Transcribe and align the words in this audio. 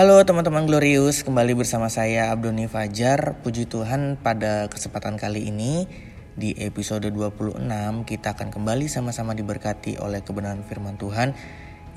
Halo 0.00 0.16
teman-teman 0.24 0.64
Glorious, 0.64 1.20
kembali 1.28 1.52
bersama 1.60 1.92
saya 1.92 2.32
Abdoni 2.32 2.64
Fajar. 2.64 3.36
Puji 3.44 3.68
Tuhan 3.68 4.16
pada 4.16 4.64
kesempatan 4.72 5.20
kali 5.20 5.52
ini 5.52 5.84
di 6.32 6.56
episode 6.56 7.04
26 7.12 7.60
kita 8.08 8.32
akan 8.32 8.48
kembali 8.48 8.88
sama-sama 8.88 9.36
diberkati 9.36 10.00
oleh 10.00 10.24
kebenaran 10.24 10.64
firman 10.64 10.96
Tuhan 10.96 11.36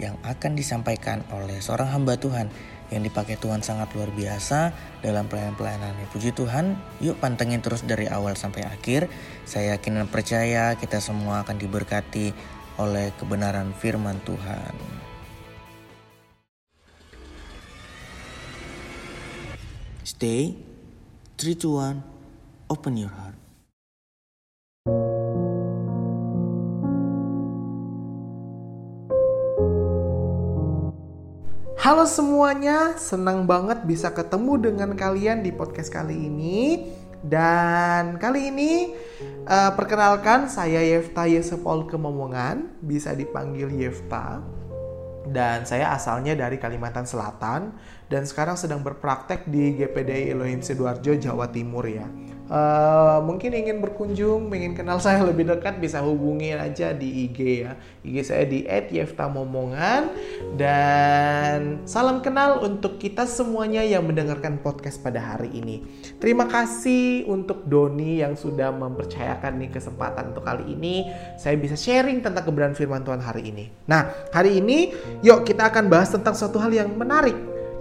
yang 0.04 0.20
akan 0.20 0.52
disampaikan 0.52 1.24
oleh 1.32 1.64
seorang 1.64 1.96
hamba 1.96 2.20
Tuhan 2.20 2.52
yang 2.92 3.08
dipakai 3.08 3.40
Tuhan 3.40 3.64
sangat 3.64 3.96
luar 3.96 4.12
biasa 4.12 4.76
dalam 5.00 5.32
pelayanan-pelayanannya. 5.32 6.12
Puji 6.12 6.36
Tuhan, 6.36 6.76
yuk 7.00 7.24
pantengin 7.24 7.64
terus 7.64 7.88
dari 7.88 8.12
awal 8.12 8.36
sampai 8.36 8.68
akhir. 8.68 9.08
Saya 9.48 9.80
yakin 9.80 10.04
dan 10.04 10.12
percaya 10.12 10.76
kita 10.76 11.00
semua 11.00 11.48
akan 11.48 11.56
diberkati 11.56 12.36
oleh 12.84 13.16
kebenaran 13.16 13.72
firman 13.72 14.20
Tuhan. 14.28 14.93
Stay, 20.24 20.56
3, 21.36 21.52
2, 21.60 22.00
1, 22.00 22.72
open 22.72 22.96
your 22.96 23.12
heart. 23.12 23.36
Halo 31.76 32.08
semuanya, 32.08 32.96
senang 32.96 33.44
banget 33.44 33.84
bisa 33.84 34.16
ketemu 34.16 34.72
dengan 34.72 34.96
kalian 34.96 35.44
di 35.44 35.52
podcast 35.52 35.92
kali 35.92 36.16
ini. 36.16 36.88
Dan 37.20 38.16
kali 38.16 38.48
ini 38.48 38.96
uh, 39.44 39.76
perkenalkan 39.76 40.48
saya 40.48 40.88
Yefta 40.88 41.28
Yesepol 41.28 41.84
Kemomongan, 41.92 42.80
bisa 42.80 43.12
dipanggil 43.12 43.68
Yefta. 43.76 44.40
Dan 45.24 45.64
saya 45.64 45.96
asalnya 45.96 46.36
dari 46.36 46.60
Kalimantan 46.60 47.08
Selatan 47.08 47.72
dan 48.12 48.24
sekarang 48.28 48.60
sedang 48.60 48.84
berpraktek 48.84 49.48
di 49.48 49.80
GPD 49.80 50.36
Elohim 50.36 50.60
Sidoarjo, 50.60 51.16
Jawa 51.16 51.48
Timur 51.48 51.88
ya. 51.88 52.04
Uh, 52.44 53.24
mungkin 53.24 53.56
ingin 53.56 53.80
berkunjung, 53.80 54.52
ingin 54.52 54.76
kenal 54.76 55.00
saya 55.00 55.24
lebih 55.30 55.48
dekat 55.48 55.80
bisa 55.80 56.04
hubungi 56.04 56.52
aja 56.52 56.92
di 56.92 57.28
IG 57.28 57.40
ya. 57.64 57.80
IG 58.04 58.16
saya 58.20 58.44
di 58.44 58.68
@yeftamomongan 58.68 60.12
dan 60.60 61.80
salam 61.88 62.20
kenal 62.20 62.60
untuk 62.60 63.00
kita 63.00 63.24
semuanya 63.24 63.80
yang 63.88 64.04
mendengarkan 64.04 64.60
podcast 64.60 65.00
pada 65.00 65.24
hari 65.24 65.56
ini. 65.56 65.88
Terima 66.20 66.44
kasih 66.52 67.24
untuk 67.32 67.64
Doni 67.64 68.20
yang 68.20 68.36
sudah 68.36 68.76
mempercayakan 68.76 69.64
nih 69.64 69.72
kesempatan 69.80 70.36
untuk 70.36 70.44
kali 70.44 70.76
ini 70.76 71.08
saya 71.40 71.56
bisa 71.56 71.80
sharing 71.80 72.20
tentang 72.20 72.44
kebenaran 72.44 72.76
firman 72.76 73.08
Tuhan 73.08 73.24
hari 73.24 73.56
ini. 73.56 73.72
Nah, 73.88 74.12
hari 74.36 74.60
ini 74.60 74.92
yuk 75.24 75.48
kita 75.48 75.72
akan 75.72 75.88
bahas 75.88 76.12
tentang 76.12 76.36
suatu 76.36 76.60
hal 76.60 76.76
yang 76.76 76.92
menarik 76.92 77.36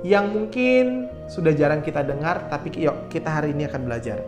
yang 0.07 0.31
mungkin 0.31 1.07
sudah 1.31 1.55
jarang 1.55 1.83
kita 1.83 2.03
dengar 2.03 2.47
tapi 2.51 2.75
yuk 2.79 3.11
kita 3.11 3.27
hari 3.27 3.55
ini 3.55 3.67
akan 3.67 3.83
belajar. 3.87 4.19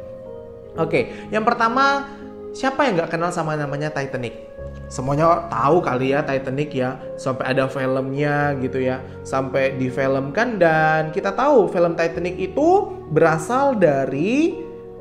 Oke, 0.74 1.30
yang 1.30 1.46
pertama 1.46 2.10
siapa 2.50 2.82
yang 2.86 2.98
nggak 2.98 3.14
kenal 3.14 3.30
sama 3.30 3.54
namanya 3.54 3.94
Titanic? 3.94 4.50
Semuanya 4.90 5.46
tahu 5.48 5.80
kali 5.80 6.12
ya 6.12 6.26
Titanic 6.26 6.74
ya, 6.74 6.98
sampai 7.14 7.54
ada 7.54 7.70
filmnya 7.70 8.58
gitu 8.58 8.82
ya, 8.82 8.98
sampai 9.22 9.78
difilmkan 9.78 10.58
dan 10.58 11.14
kita 11.14 11.30
tahu 11.32 11.70
film 11.70 11.94
Titanic 11.94 12.36
itu 12.36 12.90
berasal 13.14 13.78
dari 13.78 14.54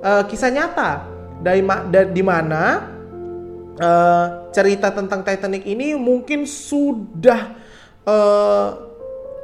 uh, 0.06 0.24
kisah 0.30 0.54
nyata, 0.54 0.92
dari 1.42 1.66
ma 1.66 1.84
di 1.90 2.24
mana 2.24 2.64
uh, 3.82 4.26
cerita 4.54 4.94
tentang 4.94 5.26
Titanic 5.26 5.66
ini 5.66 5.98
mungkin 5.98 6.46
sudah 6.46 7.58
uh, 8.06 8.70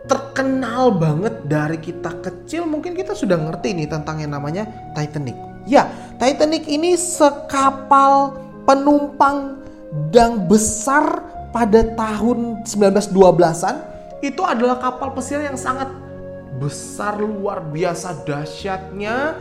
terkenal 0.05 0.93
banget 0.93 1.41
dari 1.49 1.77
kita 1.81 2.21
kecil, 2.21 2.69
mungkin 2.69 2.93
kita 2.93 3.17
sudah 3.17 3.35
ngerti 3.35 3.75
nih 3.75 3.89
tentang 3.89 4.21
yang 4.21 4.31
namanya 4.33 4.65
Titanic. 4.93 5.48
Ya, 5.69 5.93
Titanic 6.17 6.65
ini 6.65 6.97
sekapal 6.97 8.33
penumpang 8.65 9.61
dan 10.09 10.49
besar 10.49 11.21
pada 11.53 11.85
tahun 11.93 12.65
1912-an. 12.65 13.75
Itu 14.25 14.41
adalah 14.43 14.81
kapal 14.81 15.13
pesiar 15.13 15.45
yang 15.45 15.55
sangat 15.55 15.93
besar, 16.57 17.21
luar 17.21 17.61
biasa 17.61 18.25
dahsyatnya. 18.25 19.37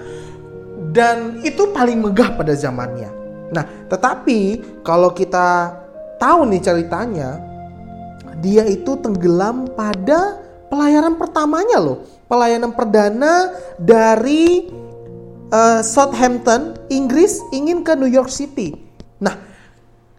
Dan 0.93 1.41
itu 1.43 1.73
paling 1.73 1.99
megah 1.99 2.37
pada 2.37 2.53
zamannya. 2.53 3.11
Nah, 3.49 3.65
tetapi 3.89 4.63
kalau 4.85 5.11
kita 5.17 5.75
tahu 6.21 6.45
nih 6.47 6.63
ceritanya, 6.63 7.41
dia 8.39 8.69
itu 8.69 8.95
tenggelam 9.01 9.67
pada 9.73 10.39
pelayaran 10.69 11.17
pertamanya 11.17 11.81
loh. 11.81 12.05
Pelayanan 12.29 12.77
perdana 12.77 13.57
dari 13.81 14.69
uh, 15.53 15.81
Southampton, 15.81 16.77
Inggris 16.93 17.41
ingin 17.53 17.85
ke 17.85 17.97
New 17.97 18.11
York 18.11 18.33
City. 18.33 18.77
Nah, 19.21 19.35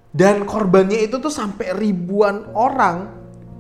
dan 0.10 0.44
korbannya 0.46 1.06
itu 1.06 1.22
tuh 1.22 1.32
sampai 1.32 1.74
ribuan 1.78 2.50
orang 2.58 3.20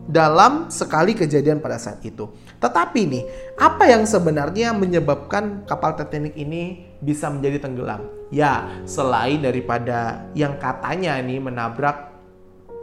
dalam 0.10 0.74
sekali 0.74 1.14
kejadian 1.14 1.62
pada 1.62 1.78
saat 1.78 2.02
itu. 2.02 2.26
Tetapi 2.58 3.02
nih, 3.06 3.24
apa 3.56 3.88
yang 3.88 4.04
sebenarnya 4.04 4.74
menyebabkan 4.74 5.64
kapal 5.70 5.96
Titanic 5.96 6.36
ini 6.36 6.90
bisa 7.00 7.30
menjadi 7.30 7.70
tenggelam? 7.70 8.04
Ya, 8.34 8.68
selain 8.90 9.40
daripada 9.40 10.28
yang 10.34 10.58
katanya 10.58 11.22
nih 11.22 11.40
menabrak 11.40 12.10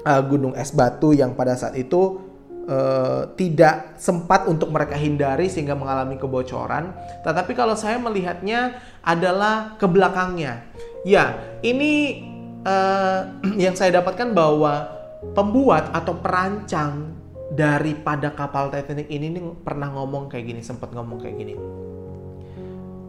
uh, 0.07 0.23
gunung 0.23 0.55
es 0.55 0.71
batu 0.71 1.13
yang 1.13 1.35
pada 1.35 1.59
saat 1.59 1.75
itu 1.75 2.26
uh, 2.69 3.31
tidak 3.35 3.97
sempat 3.97 4.47
untuk 4.51 4.71
mereka 4.71 4.95
hindari 4.99 5.51
sehingga 5.51 5.75
mengalami 5.75 6.21
kebocoran. 6.21 6.93
Tetapi 7.23 7.53
kalau 7.57 7.75
saya 7.75 7.97
melihatnya 7.97 8.79
adalah 9.01 9.75
ke 9.81 9.87
belakangnya. 9.89 10.67
Ya, 11.07 11.39
ini 11.63 12.23
uh, 12.67 13.31
yang 13.65 13.75
saya 13.75 14.03
dapatkan 14.03 14.35
bahwa 14.37 14.93
pembuat 15.33 15.91
atau 15.97 16.15
perancang 16.19 17.17
daripada 17.55 18.35
kapal 18.35 18.75
Titanic 18.75 19.07
ini 19.07 19.39
nih 19.39 19.43
pernah 19.63 19.91
ngomong 19.95 20.29
kayak 20.29 20.45
gini, 20.51 20.61
sempat 20.61 20.91
ngomong 20.93 21.23
kayak 21.23 21.37
gini. 21.39 21.55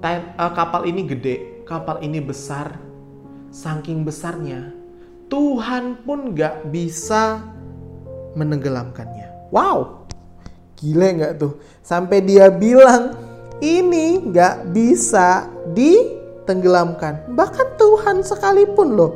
uh, 0.05 0.51
kapal 0.53 0.85
ini 0.85 1.01
gede, 1.09 1.65
kapal 1.65 1.99
ini 2.05 2.21
besar, 2.21 2.77
saking 3.49 4.05
besarnya 4.05 4.77
Tuhan 5.27 6.07
pun 6.07 6.31
gak 6.31 6.71
bisa 6.71 7.43
menenggelamkannya. 8.39 9.36
Wow, 9.49 10.07
gile 10.75 11.07
nggak 11.17 11.33
tuh? 11.39 11.59
Sampai 11.79 12.19
dia 12.19 12.51
bilang 12.51 13.15
ini 13.63 14.27
nggak 14.27 14.69
bisa 14.75 15.47
ditenggelamkan. 15.71 17.31
Bahkan 17.33 17.67
Tuhan 17.79 18.17
sekalipun 18.21 18.87
loh. 18.93 19.11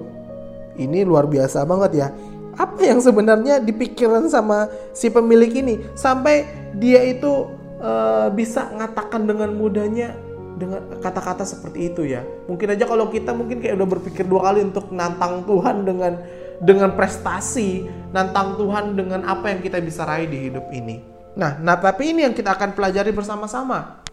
Ini 0.79 1.03
luar 1.03 1.27
biasa 1.27 1.67
banget 1.67 1.91
ya. 1.99 2.07
Apa 2.55 2.83
yang 2.83 2.99
sebenarnya 2.99 3.59
dipikiran 3.59 4.27
sama 4.27 4.67
si 4.91 5.07
pemilik 5.11 5.51
ini 5.51 5.75
sampai 5.95 6.47
dia 6.79 7.03
itu 7.03 7.47
uh, 7.79 8.27
bisa 8.31 8.71
ngatakan 8.75 9.27
dengan 9.27 9.51
mudahnya 9.55 10.15
dengan 10.55 10.83
kata-kata 11.01 11.41
seperti 11.41 11.89
itu 11.89 12.05
ya. 12.05 12.21
Mungkin 12.45 12.77
aja 12.77 12.85
kalau 12.85 13.09
kita 13.09 13.33
mungkin 13.33 13.59
kayak 13.59 13.81
udah 13.81 13.89
berpikir 13.97 14.29
dua 14.29 14.51
kali 14.51 14.61
untuk 14.61 14.93
nantang 14.93 15.41
Tuhan 15.43 15.83
dengan 15.83 16.21
dengan 16.61 16.93
prestasi, 16.93 17.89
nantang 18.13 18.55
Tuhan 18.55 18.93
dengan 18.93 19.25
apa 19.25 19.49
yang 19.49 19.65
kita 19.65 19.81
bisa 19.81 20.05
raih 20.05 20.29
di 20.29 20.47
hidup 20.49 20.69
ini. 20.69 21.01
Nah, 21.33 21.57
nah 21.57 21.75
tapi 21.75 22.13
ini 22.13 22.21
yang 22.21 22.37
kita 22.37 22.53
akan 22.53 22.77
pelajari 22.77 23.09
bersama-sama. 23.09 24.05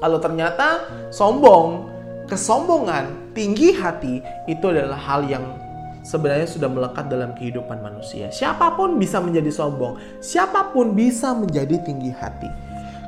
Kalau 0.00 0.16
ternyata 0.16 0.88
sombong, 1.12 1.92
kesombongan, 2.24 3.36
tinggi 3.36 3.76
hati 3.76 4.24
itu 4.48 4.64
adalah 4.72 4.96
hal 4.96 5.28
yang 5.28 5.44
sebenarnya 6.00 6.48
sudah 6.48 6.72
melekat 6.72 7.12
dalam 7.12 7.36
kehidupan 7.36 7.84
manusia. 7.84 8.32
Siapa 8.32 8.72
pun 8.72 8.96
bisa 8.96 9.20
menjadi 9.20 9.52
sombong, 9.52 10.00
siapa 10.24 10.72
pun 10.72 10.96
bisa 10.96 11.36
menjadi 11.36 11.76
tinggi 11.84 12.08
hati. 12.16 12.48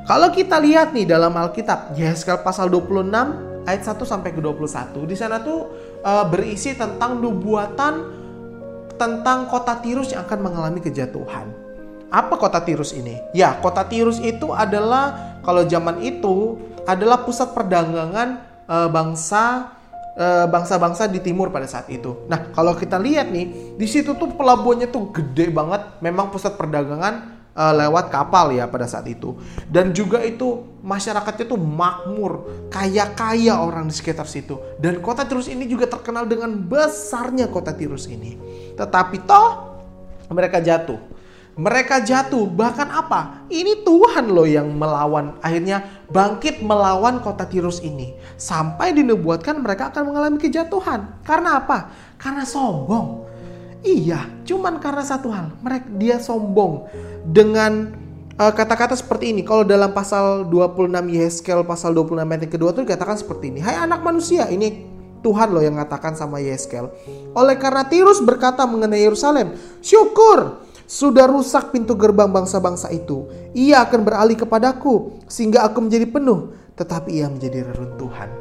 Kalau 0.03 0.29
kita 0.29 0.59
lihat 0.59 0.93
nih 0.93 1.07
dalam 1.07 1.33
Alkitab, 1.33 1.95
Yeskel 1.95 2.43
pasal 2.43 2.67
26 2.69 3.63
ayat 3.63 3.81
1 3.87 4.03
sampai 4.03 4.35
ke 4.35 4.43
21, 4.43 5.07
di 5.07 5.15
sana 5.15 5.39
tuh 5.39 5.71
uh, 6.03 6.27
berisi 6.27 6.75
tentang 6.75 7.23
nubuatan 7.23 8.22
tentang 9.03 9.51
kota 9.51 9.75
Tirus 9.83 10.15
yang 10.15 10.23
akan 10.23 10.39
mengalami 10.39 10.79
kejatuhan. 10.79 11.51
Apa 12.07 12.39
kota 12.39 12.63
Tirus 12.63 12.95
ini? 12.95 13.19
Ya, 13.35 13.59
kota 13.59 13.83
Tirus 13.83 14.23
itu 14.23 14.55
adalah 14.55 15.35
kalau 15.43 15.67
zaman 15.67 15.99
itu 15.99 16.55
adalah 16.87 17.27
pusat 17.27 17.51
perdagangan 17.51 18.39
e, 18.63 18.77
bangsa 18.87 19.75
eh, 20.13 20.45
bangsa-bangsa 20.45 21.09
di 21.09 21.19
timur 21.19 21.49
pada 21.49 21.65
saat 21.65 21.89
itu. 21.89 22.29
Nah, 22.29 22.53
kalau 22.53 22.77
kita 22.77 23.01
lihat 23.01 23.33
nih, 23.33 23.75
di 23.75 23.87
situ 23.89 24.13
tuh 24.13 24.29
pelabuhannya 24.37 24.87
tuh 24.93 25.09
gede 25.09 25.49
banget. 25.49 25.99
Memang 26.05 26.29
pusat 26.29 26.53
perdagangan 26.53 27.32
uh, 27.53 27.73
lewat 27.73 28.09
kapal 28.09 28.53
ya 28.53 28.69
pada 28.69 28.89
saat 28.89 29.07
itu. 29.09 29.37
Dan 29.69 29.93
juga 29.93 30.21
itu 30.21 30.65
masyarakatnya 30.83 31.45
tuh 31.47 31.61
makmur, 31.61 32.31
kaya-kaya 32.69 33.61
orang 33.61 33.87
di 33.87 33.95
sekitar 33.95 34.27
situ. 34.27 34.59
Dan 34.77 34.99
kota 34.99 35.23
Tirus 35.23 35.47
ini 35.47 35.65
juga 35.69 35.87
terkenal 35.87 36.27
dengan 36.27 36.53
besarnya 36.53 37.47
kota 37.47 37.71
Tirus 37.71 38.09
ini. 38.09 38.35
Tetapi 38.75 39.17
toh 39.23 39.49
mereka 40.29 40.59
jatuh. 40.59 41.13
Mereka 41.53 42.01
jatuh, 42.01 42.49
bahkan 42.49 42.89
apa? 42.89 43.45
Ini 43.45 43.85
Tuhan 43.85 44.25
loh 44.33 44.49
yang 44.49 44.73
melawan, 44.73 45.37
akhirnya 45.37 45.85
bangkit 46.09 46.65
melawan 46.65 47.21
kota 47.21 47.45
Tirus 47.45 47.77
ini. 47.85 48.17
Sampai 48.41 48.89
dinubuatkan 48.97 49.61
mereka 49.61 49.93
akan 49.93 50.09
mengalami 50.09 50.41
kejatuhan. 50.41 51.21
Karena 51.21 51.61
apa? 51.61 51.93
Karena 52.17 52.41
sombong. 52.41 53.29
Iya, 53.83 54.31
cuman 54.47 54.79
karena 54.79 55.03
satu 55.03 55.27
hal, 55.27 55.51
mereka 55.59 55.91
dia 55.99 56.15
sombong 56.15 56.87
dengan 57.27 57.91
eh, 58.39 58.53
kata-kata 58.55 58.95
seperti 58.95 59.35
ini. 59.35 59.43
Kalau 59.43 59.67
dalam 59.67 59.91
pasal 59.91 60.47
26 60.47 61.11
Yeskel 61.11 61.59
pasal 61.67 61.91
26 61.91 62.23
ayat 62.23 62.47
kedua 62.47 62.71
itu 62.71 62.87
dikatakan 62.87 63.19
seperti 63.19 63.51
ini. 63.51 63.59
Hai 63.59 63.83
anak 63.83 63.99
manusia, 63.99 64.47
ini 64.47 64.87
Tuhan 65.19 65.51
loh 65.51 65.63
yang 65.63 65.75
mengatakan 65.75 66.15
sama 66.15 66.39
Yeskel. 66.39 66.91
Oleh 67.35 67.55
karena 67.59 67.83
Tirus 67.87 68.23
berkata 68.23 68.63
mengenai 68.63 69.03
Yerusalem, 69.03 69.55
syukur 69.79 70.63
sudah 70.83 71.27
rusak 71.27 71.71
pintu 71.71 71.95
gerbang 71.95 72.31
bangsa-bangsa 72.31 72.91
itu. 72.91 73.27
Ia 73.55 73.87
akan 73.87 73.99
beralih 74.03 74.39
kepadaku 74.39 75.23
sehingga 75.27 75.63
aku 75.67 75.83
menjadi 75.83 76.07
penuh, 76.07 76.55
tetapi 76.75 77.23
ia 77.23 77.27
menjadi 77.31 77.67
reruntuhan. 77.71 78.31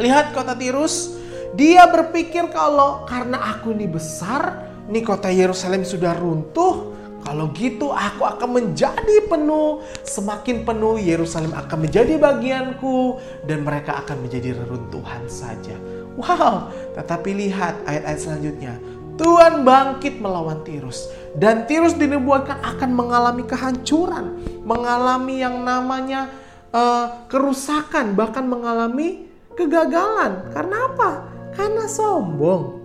Lihat 0.00 0.36
kota 0.36 0.56
Tirus, 0.56 1.16
dia 1.56 1.88
berpikir 1.88 2.52
kalau 2.52 3.02
karena 3.08 3.56
aku 3.56 3.74
ini 3.74 3.90
besar, 3.90 4.69
ini 4.90 5.06
kota 5.06 5.30
Yerusalem 5.30 5.86
sudah 5.86 6.18
runtuh, 6.18 6.98
kalau 7.22 7.52
gitu 7.54 7.94
aku 7.94 8.26
akan 8.26 8.58
menjadi 8.58 9.22
penuh, 9.30 9.86
semakin 10.02 10.66
penuh 10.66 10.98
Yerusalem 10.98 11.54
akan 11.54 11.86
menjadi 11.86 12.18
bagianku 12.18 13.22
dan 13.46 13.62
mereka 13.62 14.02
akan 14.02 14.26
menjadi 14.26 14.58
reruntuhan 14.58 15.22
saja. 15.30 15.78
Wow, 16.18 16.74
tetapi 16.98 17.30
lihat 17.38 17.86
ayat-ayat 17.86 18.18
selanjutnya. 18.18 18.74
Tuhan 19.20 19.68
bangkit 19.68 20.16
melawan 20.16 20.64
Tirus 20.64 21.12
dan 21.36 21.68
Tirus 21.68 21.92
dinubuatkan 21.92 22.56
akan 22.64 22.90
mengalami 22.90 23.44
kehancuran, 23.44 24.40
mengalami 24.64 25.44
yang 25.44 25.60
namanya 25.60 26.32
uh, 26.72 27.28
kerusakan, 27.28 28.16
bahkan 28.16 28.48
mengalami 28.48 29.28
kegagalan. 29.52 30.48
Karena 30.56 30.88
apa? 30.88 31.10
Karena 31.52 31.84
sombong. 31.84 32.79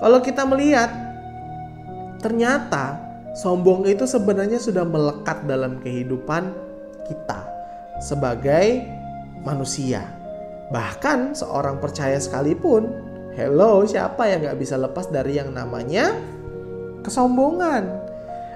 Kalau 0.00 0.18
kita 0.24 0.48
melihat 0.48 0.88
ternyata 2.24 2.96
sombong 3.36 3.84
itu 3.84 4.08
sebenarnya 4.08 4.56
sudah 4.56 4.84
melekat 4.88 5.44
dalam 5.44 5.76
kehidupan 5.84 6.56
kita 7.04 7.44
sebagai 8.00 8.80
manusia. 9.44 10.08
Bahkan 10.72 11.36
seorang 11.36 11.76
percaya 11.84 12.16
sekalipun, 12.16 12.88
hello 13.36 13.84
siapa 13.84 14.24
yang 14.24 14.48
gak 14.48 14.58
bisa 14.58 14.80
lepas 14.80 15.12
dari 15.12 15.36
yang 15.36 15.52
namanya 15.52 16.16
kesombongan. 17.04 18.00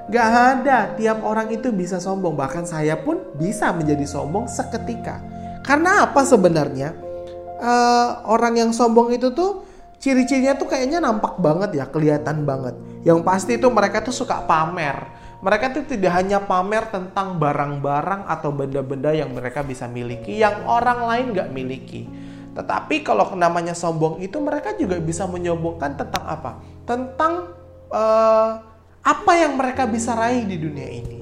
Gak 0.08 0.28
ada, 0.32 0.96
tiap 0.96 1.24
orang 1.24 1.52
itu 1.52 1.72
bisa 1.72 2.00
sombong. 2.00 2.36
Bahkan 2.36 2.64
saya 2.64 2.96
pun 3.00 3.20
bisa 3.36 3.72
menjadi 3.72 4.04
sombong 4.04 4.48
seketika. 4.48 5.20
Karena 5.64 6.08
apa 6.08 6.24
sebenarnya? 6.24 6.92
Uh, 7.60 8.20
orang 8.28 8.60
yang 8.60 8.70
sombong 8.76 9.16
itu 9.16 9.32
tuh 9.32 9.64
ciri-cirinya 10.04 10.52
tuh 10.60 10.68
kayaknya 10.68 11.00
nampak 11.00 11.40
banget 11.40 11.80
ya, 11.80 11.88
kelihatan 11.88 12.44
banget. 12.44 12.76
Yang 13.08 13.24
pasti 13.24 13.56
itu 13.56 13.72
mereka 13.72 14.04
tuh 14.04 14.12
suka 14.12 14.44
pamer. 14.44 15.24
Mereka 15.40 15.72
tuh 15.72 15.84
tidak 15.88 16.12
hanya 16.20 16.44
pamer 16.44 16.92
tentang 16.92 17.40
barang-barang 17.40 18.28
atau 18.28 18.52
benda-benda 18.52 19.16
yang 19.16 19.32
mereka 19.32 19.64
bisa 19.64 19.88
miliki 19.88 20.40
yang 20.40 20.68
orang 20.68 21.08
lain 21.08 21.26
nggak 21.32 21.48
miliki. 21.52 22.04
Tetapi 22.52 23.00
kalau 23.00 23.32
namanya 23.32 23.72
sombong 23.72 24.20
itu 24.20 24.36
mereka 24.44 24.76
juga 24.76 25.00
bisa 25.00 25.24
menyombongkan 25.24 25.96
tentang 25.96 26.24
apa? 26.28 26.60
Tentang 26.84 27.32
uh, 27.92 28.50
apa 29.04 29.32
yang 29.36 29.56
mereka 29.56 29.88
bisa 29.88 30.16
raih 30.16 30.44
di 30.44 30.56
dunia 30.60 30.88
ini. 30.88 31.18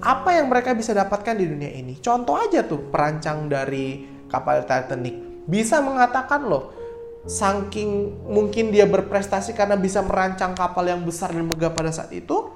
Apa 0.00 0.36
yang 0.36 0.52
mereka 0.52 0.76
bisa 0.76 0.92
dapatkan 0.92 1.36
di 1.36 1.44
dunia 1.48 1.72
ini. 1.72 1.96
Contoh 2.00 2.36
aja 2.36 2.64
tuh 2.64 2.92
perancang 2.92 3.48
dari 3.48 4.08
kapal 4.28 4.64
Titanic. 4.64 5.44
Bisa 5.44 5.84
mengatakan 5.84 6.48
loh, 6.48 6.75
saking 7.26 8.22
mungkin 8.30 8.70
dia 8.70 8.86
berprestasi 8.86 9.52
karena 9.52 9.74
bisa 9.74 10.00
merancang 10.00 10.54
kapal 10.54 10.86
yang 10.86 11.02
besar 11.02 11.34
dan 11.34 11.42
megah 11.42 11.74
pada 11.74 11.90
saat 11.90 12.14
itu, 12.14 12.54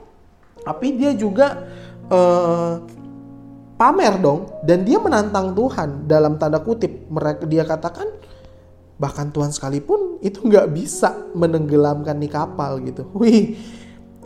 tapi 0.62 0.94
dia 0.94 1.11
juga 1.19 1.67
uh, 2.06 2.78
pamer 3.75 4.14
dong 4.22 4.46
dan 4.62 4.87
dia 4.87 5.02
menantang 5.02 5.52
Tuhan 5.58 6.06
dalam 6.06 6.38
tanda 6.38 6.62
kutip 6.62 7.11
mereka 7.11 7.43
dia 7.50 7.67
katakan 7.67 8.06
bahkan 9.00 9.32
Tuhan 9.32 9.50
sekalipun 9.50 10.20
itu 10.20 10.44
nggak 10.44 10.70
bisa 10.70 11.16
menenggelamkan 11.34 12.14
nih 12.20 12.31
kapal 12.31 12.78
gitu. 12.87 13.11
Wih, 13.19 13.58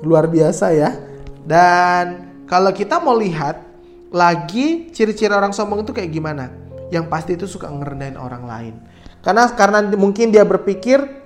luar 0.05 0.29
biasa 0.29 0.75
ya. 0.76 0.93
Dan 1.47 2.05
kalau 2.44 2.75
kita 2.75 3.00
mau 3.00 3.17
lihat 3.17 3.62
lagi 4.12 4.93
ciri-ciri 4.93 5.32
orang 5.32 5.55
sombong 5.55 5.87
itu 5.87 5.94
kayak 5.94 6.11
gimana? 6.12 6.50
Yang 6.90 7.06
pasti 7.08 7.31
itu 7.38 7.47
suka 7.49 7.70
ngerendahin 7.70 8.19
orang 8.20 8.44
lain 8.44 8.75
karena 9.25 9.49
karena 9.56 9.81
mungkin 9.97 10.29
dia 10.29 10.44
berpikir 10.44 11.25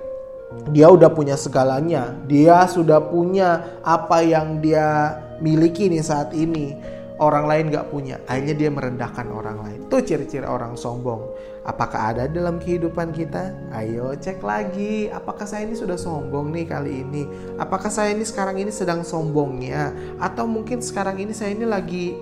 dia 0.72 0.88
udah 0.88 1.12
punya 1.12 1.36
segalanya. 1.36 2.16
Dia 2.24 2.64
sudah 2.68 3.02
punya 3.04 3.80
apa 3.84 4.24
yang 4.24 4.60
dia 4.64 5.16
miliki 5.40 5.88
nih 5.92 6.04
saat 6.04 6.32
ini. 6.32 6.76
Orang 7.18 7.50
lain 7.50 7.74
gak 7.74 7.90
punya. 7.90 8.22
Akhirnya 8.30 8.54
dia 8.54 8.70
merendahkan 8.70 9.26
orang 9.34 9.58
lain. 9.58 9.78
Itu 9.90 9.98
ciri-ciri 10.06 10.46
orang 10.46 10.78
sombong. 10.78 11.18
Apakah 11.66 12.14
ada 12.14 12.30
dalam 12.30 12.62
kehidupan 12.62 13.10
kita? 13.10 13.50
Ayo 13.74 14.14
cek 14.14 14.38
lagi. 14.38 15.10
Apakah 15.10 15.42
saya 15.42 15.66
ini 15.66 15.74
sudah 15.74 15.98
sombong 15.98 16.54
nih 16.54 16.70
kali 16.70 17.02
ini? 17.02 17.26
Apakah 17.58 17.90
saya 17.90 18.14
ini 18.14 18.22
sekarang 18.22 18.62
ini 18.62 18.70
sedang 18.70 19.02
sombongnya? 19.02 19.90
Atau 20.22 20.46
mungkin 20.46 20.78
sekarang 20.78 21.18
ini 21.18 21.34
saya 21.34 21.58
ini 21.58 21.66
lagi 21.66 22.14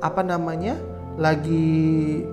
apa 0.00 0.24
namanya? 0.24 0.80
Lagi 1.20 2.24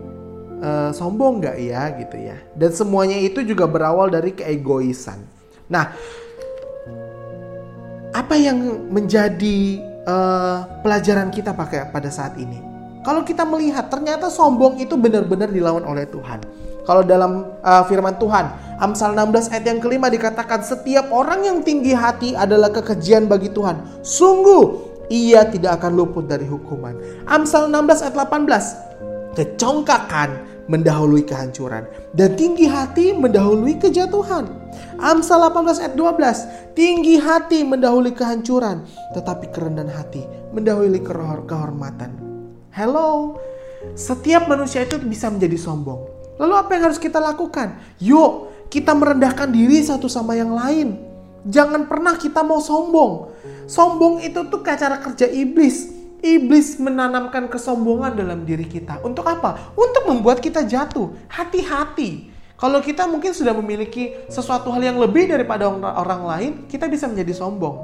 uh, 0.61 0.91
sombong 0.94 1.44
nggak 1.44 1.57
ya 1.59 1.83
gitu 1.97 2.17
ya. 2.19 2.38
Dan 2.53 2.71
semuanya 2.75 3.17
itu 3.19 3.44
juga 3.44 3.65
berawal 3.65 4.11
dari 4.11 4.35
keegoisan. 4.35 5.19
Nah, 5.69 5.94
apa 8.11 8.35
yang 8.35 8.89
menjadi 8.89 9.79
uh, 10.06 10.81
pelajaran 10.81 11.29
kita 11.29 11.56
pakai 11.56 11.89
pada 11.89 12.09
saat 12.11 12.35
ini? 12.38 12.59
Kalau 13.06 13.23
kita 13.23 13.47
melihat 13.47 13.88
ternyata 13.88 14.27
sombong 14.27 14.77
itu 14.83 15.00
benar-benar 15.00 15.47
dilawan 15.50 15.88
oleh 15.88 16.03
Tuhan. 16.09 16.44
Kalau 16.83 17.06
dalam 17.06 17.45
uh, 17.61 17.83
firman 17.85 18.17
Tuhan, 18.17 18.50
Amsal 18.81 19.13
16 19.13 19.53
ayat 19.53 19.65
yang 19.69 19.79
kelima 19.79 20.09
dikatakan 20.09 20.65
setiap 20.65 21.13
orang 21.13 21.45
yang 21.45 21.57
tinggi 21.61 21.94
hati 21.94 22.33
adalah 22.33 22.73
kekejian 22.73 23.29
bagi 23.29 23.53
Tuhan. 23.53 24.01
Sungguh 24.01 24.89
ia 25.13 25.45
tidak 25.45 25.78
akan 25.78 25.94
luput 25.94 26.25
dari 26.25 26.49
hukuman. 26.49 26.97
Amsal 27.30 27.69
16 27.69 28.09
ayat 28.09 28.16
18 28.18 28.89
Kecongkakan 29.38 30.30
mendahului 30.69 31.26
kehancuran 31.26 31.86
dan 32.14 32.33
tinggi 32.33 32.69
hati 32.69 33.14
mendahului 33.14 33.78
kejatuhan. 33.81 34.45
Amsal 35.02 35.50
18 35.50 35.81
ayat 35.81 35.94
12, 35.98 36.78
tinggi 36.78 37.18
hati 37.18 37.66
mendahului 37.66 38.14
kehancuran, 38.14 38.86
tetapi 39.14 39.50
kerendahan 39.50 39.90
hati 39.90 40.26
mendahului 40.54 41.02
kehormatan. 41.45 42.14
Hello, 42.74 43.38
setiap 43.98 44.45
manusia 44.45 44.86
itu 44.86 45.02
bisa 45.02 45.30
menjadi 45.33 45.57
sombong. 45.57 46.06
Lalu 46.38 46.54
apa 46.56 46.69
yang 46.78 46.83
harus 46.90 47.02
kita 47.02 47.18
lakukan? 47.18 47.78
Yuk, 48.00 48.50
kita 48.69 48.94
merendahkan 48.94 49.50
diri 49.50 49.81
satu 49.81 50.06
sama 50.06 50.38
yang 50.38 50.54
lain. 50.54 50.95
Jangan 51.50 51.90
pernah 51.90 52.16
kita 52.16 52.45
mau 52.45 52.62
sombong. 52.62 53.33
Sombong 53.66 54.21
itu 54.24 54.48
tuh 54.48 54.62
kayak 54.62 54.80
cara 54.80 54.98
kerja 55.02 55.28
iblis 55.30 55.98
Iblis 56.19 56.76
menanamkan 56.83 57.47
kesombongan 57.47 58.19
dalam 58.19 58.44
diri 58.44 58.68
kita. 58.68 58.99
Untuk 59.02 59.23
apa? 59.23 59.71
Untuk 59.76 60.04
membuat 60.04 60.44
kita 60.44 60.68
jatuh. 60.68 61.16
Hati-hati. 61.31 62.28
Kalau 62.59 62.83
kita 62.83 63.07
mungkin 63.07 63.31
sudah 63.31 63.56
memiliki 63.56 64.11
sesuatu 64.28 64.68
hal 64.76 64.83
yang 64.83 64.99
lebih 64.99 65.31
daripada 65.31 65.71
orang 65.71 66.21
lain, 66.28 66.52
kita 66.68 66.92
bisa 66.92 67.07
menjadi 67.07 67.31
sombong. 67.40 67.80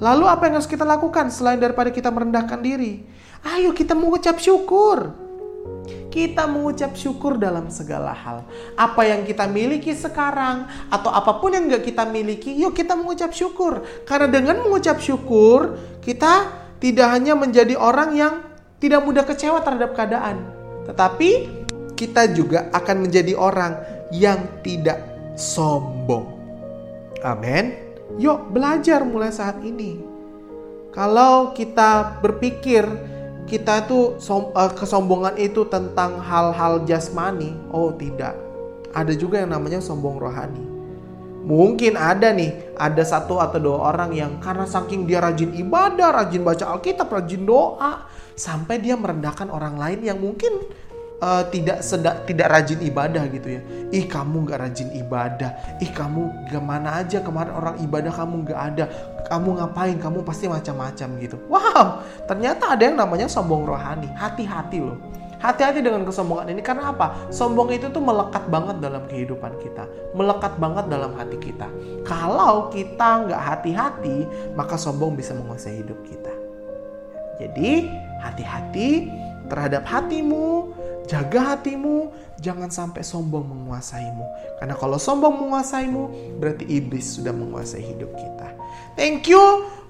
Lalu 0.00 0.24
apa 0.24 0.48
yang 0.48 0.56
harus 0.56 0.64
kita 0.64 0.80
lakukan 0.88 1.28
selain 1.28 1.60
daripada 1.60 1.92
kita 1.92 2.08
merendahkan 2.08 2.56
diri? 2.56 3.04
Ayo 3.44 3.76
kita 3.76 3.92
mengucap 3.92 4.40
syukur. 4.40 5.12
Kita 6.08 6.48
mengucap 6.48 6.96
syukur 6.96 7.36
dalam 7.36 7.68
segala 7.68 8.16
hal. 8.16 8.48
Apa 8.80 9.04
yang 9.04 9.28
kita 9.28 9.44
miliki 9.44 9.92
sekarang 9.92 10.64
atau 10.88 11.12
apa 11.12 11.36
pun 11.36 11.52
yang 11.52 11.68
gak 11.68 11.84
kita 11.84 12.08
miliki, 12.08 12.56
yuk 12.56 12.72
kita 12.72 12.96
mengucap 12.96 13.30
syukur. 13.36 13.84
Karena 14.08 14.26
dengan 14.26 14.64
mengucap 14.64 14.98
syukur, 15.04 15.76
kita 16.00 16.59
tidak 16.80 17.08
hanya 17.12 17.36
menjadi 17.36 17.76
orang 17.76 18.16
yang 18.16 18.34
tidak 18.80 19.04
mudah 19.04 19.24
kecewa 19.28 19.60
terhadap 19.60 19.92
keadaan, 19.92 20.48
tetapi 20.88 21.60
kita 21.92 22.32
juga 22.32 22.72
akan 22.72 23.04
menjadi 23.04 23.36
orang 23.36 23.76
yang 24.08 24.40
tidak 24.64 25.04
sombong. 25.36 26.24
Amin. 27.20 27.76
Yuk, 28.16 28.48
belajar 28.50 29.04
mulai 29.04 29.28
saat 29.28 29.60
ini. 29.60 30.00
Kalau 30.90 31.52
kita 31.52 32.18
berpikir 32.24 32.82
kita 33.44 33.84
itu 33.84 34.16
uh, 34.30 34.72
kesombongan 34.72 35.34
itu 35.36 35.68
tentang 35.68 36.22
hal-hal 36.22 36.86
jasmani, 36.88 37.54
oh 37.70 37.92
tidak. 37.94 38.34
Ada 38.96 39.14
juga 39.14 39.42
yang 39.44 39.54
namanya 39.54 39.78
sombong 39.78 40.18
rohani. 40.18 40.79
Mungkin 41.40 41.96
ada 41.96 42.36
nih, 42.36 42.76
ada 42.76 43.00
satu 43.00 43.40
atau 43.40 43.56
dua 43.56 43.92
orang 43.92 44.12
yang 44.12 44.32
karena 44.44 44.68
saking 44.68 45.08
dia 45.08 45.24
rajin 45.24 45.56
ibadah, 45.56 46.12
rajin 46.12 46.44
baca 46.44 46.68
Alkitab, 46.76 47.08
rajin 47.08 47.48
doa, 47.48 48.04
sampai 48.36 48.76
dia 48.80 48.96
merendahkan 48.96 49.48
orang 49.48 49.80
lain 49.80 50.04
yang 50.04 50.20
mungkin 50.20 50.60
uh, 51.20 51.44
tidak 51.52 51.84
sedak 51.84 52.24
tidak 52.24 52.48
rajin 52.48 52.80
ibadah 52.80 53.24
gitu 53.28 53.48
ya. 53.56 53.60
Ih 53.92 54.04
kamu 54.08 54.48
nggak 54.48 54.58
rajin 54.58 54.88
ibadah. 54.96 55.80
Ih 55.80 55.92
kamu 55.92 56.48
gimana 56.48 57.00
aja 57.04 57.20
kemarin 57.20 57.52
orang 57.54 57.76
ibadah 57.84 58.12
kamu 58.12 58.34
nggak 58.48 58.60
ada. 58.74 58.84
Kamu 59.28 59.48
ngapain? 59.62 59.96
Kamu 60.00 60.26
pasti 60.26 60.50
macam-macam 60.50 61.08
gitu. 61.22 61.36
Wow, 61.46 62.02
ternyata 62.26 62.74
ada 62.74 62.82
yang 62.82 62.98
namanya 62.98 63.30
sombong 63.30 63.62
rohani. 63.62 64.10
Hati-hati 64.12 64.80
loh. 64.82 64.98
Hati-hati 65.40 65.80
dengan 65.80 66.04
kesombongan 66.04 66.52
ini 66.52 66.60
karena 66.60 66.92
apa? 66.92 67.32
Sombong 67.32 67.72
itu 67.72 67.88
tuh 67.88 68.04
melekat 68.04 68.44
banget 68.52 68.76
dalam 68.84 69.08
kehidupan 69.08 69.56
kita, 69.64 69.88
melekat 70.12 70.52
banget 70.60 70.84
dalam 70.92 71.16
hati 71.16 71.40
kita. 71.40 71.64
Kalau 72.04 72.68
kita 72.68 73.24
nggak 73.24 73.40
hati-hati, 73.40 74.28
maka 74.52 74.76
sombong 74.76 75.16
bisa 75.16 75.32
menguasai 75.32 75.80
hidup 75.80 75.96
kita. 76.04 76.32
Jadi 77.40 77.88
hati-hati 78.20 79.08
terhadap 79.48 79.88
hatimu, 79.88 80.76
jaga 81.08 81.54
hatimu, 81.56 82.12
jangan 82.40 82.68
sampai 82.68 83.04
sombong 83.04 83.44
menguasaimu. 83.46 84.26
Karena 84.58 84.74
kalau 84.76 84.98
sombong 85.00 85.40
menguasaimu, 85.40 86.36
berarti 86.40 86.64
iblis 86.68 87.20
sudah 87.20 87.32
menguasai 87.32 87.84
hidup 87.84 88.12
kita. 88.16 88.48
Thank 88.98 89.30
you 89.30 89.40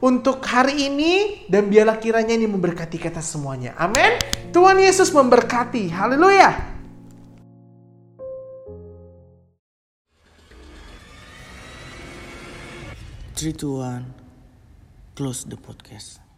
untuk 0.00 0.40
hari 0.44 0.88
ini 0.88 1.44
dan 1.48 1.68
biarlah 1.68 2.00
kiranya 2.00 2.36
ini 2.36 2.48
memberkati 2.48 2.96
kita 2.96 3.20
semuanya. 3.20 3.76
Amin. 3.76 4.16
Tuhan 4.50 4.80
Yesus 4.80 5.12
memberkati. 5.12 5.88
Haleluya. 5.92 6.70
Two, 13.40 13.80
one. 13.80 14.12
Close 15.16 15.48
the 15.48 15.56
podcast. 15.56 16.29